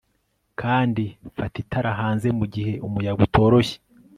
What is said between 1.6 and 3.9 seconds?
itara hanze, mugihe umuyaga utoroshye